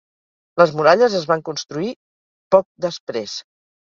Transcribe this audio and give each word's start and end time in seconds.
Les 0.59 0.71
muralles 0.77 1.17
es 1.19 1.27
van 1.31 1.43
construir 1.49 1.91
poc 2.57 2.65
després. 2.87 3.37